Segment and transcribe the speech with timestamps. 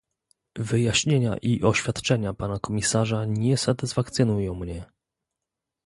[0.57, 4.83] Wyjaśnienia i oświadczenia pana komisarza nie satysfakcjonują mnie